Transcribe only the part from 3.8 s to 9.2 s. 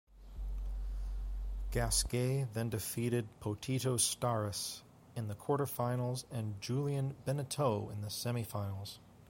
Starace in the quarterfinals and Julien Benneteau in the semifinals.